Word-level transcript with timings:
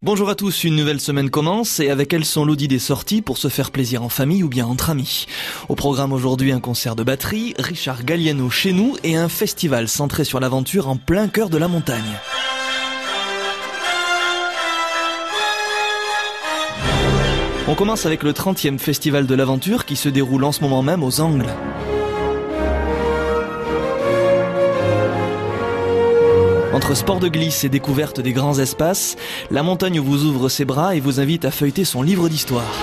Bonjour 0.00 0.28
à 0.28 0.36
tous, 0.36 0.62
une 0.62 0.76
nouvelle 0.76 1.00
semaine 1.00 1.28
commence 1.28 1.80
et 1.80 1.90
avec 1.90 2.12
elle 2.12 2.24
son 2.24 2.44
lot 2.44 2.54
des 2.54 2.78
sorties 2.78 3.20
pour 3.20 3.36
se 3.36 3.48
faire 3.48 3.72
plaisir 3.72 4.04
en 4.04 4.08
famille 4.08 4.44
ou 4.44 4.48
bien 4.48 4.64
entre 4.64 4.90
amis. 4.90 5.26
Au 5.68 5.74
programme 5.74 6.12
aujourd'hui 6.12 6.52
un 6.52 6.60
concert 6.60 6.94
de 6.94 7.02
batterie, 7.02 7.52
Richard 7.58 8.04
Galliano 8.04 8.48
chez 8.48 8.72
nous 8.72 8.96
et 9.02 9.16
un 9.16 9.28
festival 9.28 9.88
centré 9.88 10.22
sur 10.22 10.38
l'aventure 10.38 10.88
en 10.88 10.94
plein 10.94 11.26
cœur 11.26 11.50
de 11.50 11.58
la 11.58 11.66
montagne. 11.66 12.16
On 17.66 17.74
commence 17.74 18.06
avec 18.06 18.22
le 18.22 18.32
30e 18.32 18.78
festival 18.78 19.26
de 19.26 19.34
l'aventure 19.34 19.84
qui 19.84 19.96
se 19.96 20.08
déroule 20.08 20.44
en 20.44 20.52
ce 20.52 20.60
moment 20.60 20.84
même 20.84 21.02
aux 21.02 21.20
Angles. 21.20 21.52
Sport 26.94 27.20
de 27.20 27.28
glisse 27.28 27.64
et 27.64 27.68
découverte 27.68 28.20
des 28.20 28.32
grands 28.32 28.58
espaces, 28.58 29.16
la 29.50 29.62
montagne 29.62 30.00
vous 30.00 30.24
ouvre 30.24 30.48
ses 30.48 30.64
bras 30.64 30.96
et 30.96 31.00
vous 31.00 31.20
invite 31.20 31.44
à 31.44 31.50
feuilleter 31.50 31.84
son 31.84 32.02
livre 32.02 32.28
d'histoire. 32.28 32.74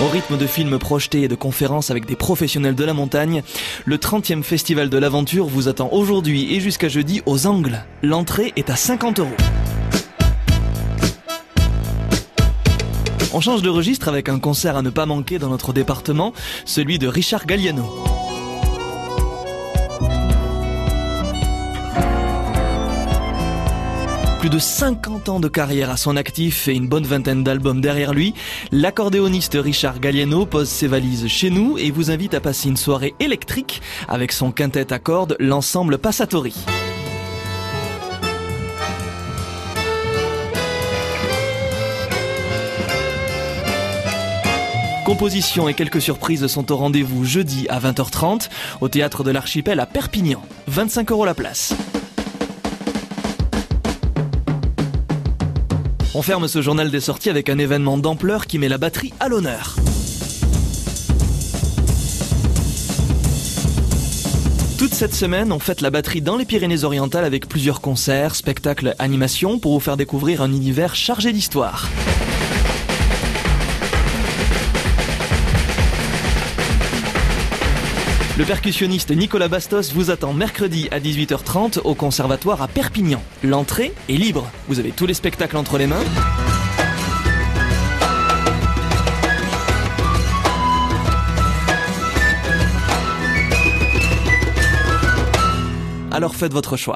Au 0.00 0.06
rythme 0.08 0.36
de 0.36 0.46
films 0.46 0.78
projetés 0.78 1.22
et 1.22 1.28
de 1.28 1.34
conférences 1.34 1.90
avec 1.90 2.04
des 2.04 2.16
professionnels 2.16 2.74
de 2.74 2.84
la 2.84 2.94
montagne, 2.94 3.42
le 3.84 3.96
30e 3.96 4.42
festival 4.42 4.90
de 4.90 4.98
l'aventure 4.98 5.46
vous 5.46 5.68
attend 5.68 5.88
aujourd'hui 5.92 6.54
et 6.54 6.60
jusqu'à 6.60 6.88
jeudi 6.88 7.22
aux 7.24 7.46
Angles. 7.46 7.84
L'entrée 8.02 8.52
est 8.56 8.70
à 8.70 8.76
50 8.76 9.20
euros. 9.20 9.36
On 13.32 13.40
change 13.40 13.62
de 13.62 13.68
registre 13.68 14.08
avec 14.08 14.28
un 14.28 14.38
concert 14.38 14.76
à 14.76 14.82
ne 14.82 14.90
pas 14.90 15.06
manquer 15.06 15.38
dans 15.38 15.48
notre 15.48 15.72
département, 15.72 16.32
celui 16.64 16.98
de 16.98 17.06
Richard 17.06 17.46
Galliano. 17.46 18.17
Plus 24.38 24.50
de 24.50 24.58
50 24.60 25.28
ans 25.30 25.40
de 25.40 25.48
carrière 25.48 25.90
à 25.90 25.96
son 25.96 26.16
actif 26.16 26.68
et 26.68 26.74
une 26.74 26.86
bonne 26.86 27.04
vingtaine 27.04 27.42
d'albums 27.42 27.80
derrière 27.80 28.14
lui, 28.14 28.34
l'accordéoniste 28.70 29.58
Richard 29.60 29.98
Galliano 29.98 30.46
pose 30.46 30.68
ses 30.68 30.86
valises 30.86 31.26
chez 31.26 31.50
nous 31.50 31.76
et 31.76 31.90
vous 31.90 32.12
invite 32.12 32.34
à 32.34 32.40
passer 32.40 32.68
une 32.68 32.76
soirée 32.76 33.14
électrique 33.18 33.82
avec 34.06 34.30
son 34.30 34.52
quintet 34.52 34.92
à 34.92 35.00
cordes, 35.00 35.36
l'ensemble 35.40 35.98
Passatori. 35.98 36.54
Composition 45.04 45.68
et 45.68 45.74
quelques 45.74 46.02
surprises 46.02 46.46
sont 46.46 46.70
au 46.70 46.76
rendez-vous 46.76 47.24
jeudi 47.24 47.66
à 47.70 47.80
20h30 47.80 48.50
au 48.80 48.88
théâtre 48.88 49.24
de 49.24 49.32
l'Archipel 49.32 49.80
à 49.80 49.86
Perpignan. 49.86 50.42
25 50.68 51.10
euros 51.10 51.24
la 51.24 51.34
place. 51.34 51.74
On 56.14 56.22
ferme 56.22 56.48
ce 56.48 56.62
journal 56.62 56.90
des 56.90 57.00
sorties 57.00 57.28
avec 57.28 57.50
un 57.50 57.58
événement 57.58 57.98
d'ampleur 57.98 58.46
qui 58.46 58.58
met 58.58 58.68
la 58.68 58.78
batterie 58.78 59.12
à 59.20 59.28
l'honneur. 59.28 59.76
Toute 64.78 64.94
cette 64.94 65.14
semaine, 65.14 65.52
on 65.52 65.58
fête 65.58 65.82
la 65.82 65.90
batterie 65.90 66.22
dans 66.22 66.36
les 66.36 66.46
Pyrénées-Orientales 66.46 67.24
avec 67.24 67.46
plusieurs 67.46 67.82
concerts, 67.82 68.36
spectacles, 68.36 68.94
animations 68.98 69.58
pour 69.58 69.74
vous 69.74 69.80
faire 69.80 69.98
découvrir 69.98 70.40
un 70.40 70.50
univers 70.50 70.94
chargé 70.94 71.32
d'histoire. 71.32 71.88
Le 78.38 78.44
percussionniste 78.44 79.10
Nicolas 79.10 79.48
Bastos 79.48 79.92
vous 79.92 80.12
attend 80.12 80.32
mercredi 80.32 80.86
à 80.92 81.00
18h30 81.00 81.80
au 81.82 81.96
Conservatoire 81.96 82.62
à 82.62 82.68
Perpignan. 82.68 83.20
L'entrée 83.42 83.92
est 84.08 84.12
libre. 84.12 84.48
Vous 84.68 84.78
avez 84.78 84.92
tous 84.92 85.06
les 85.06 85.14
spectacles 85.14 85.56
entre 85.56 85.76
les 85.76 85.88
mains. 85.88 86.04
Alors 96.12 96.36
faites 96.36 96.52
votre 96.52 96.76
choix. 96.76 96.86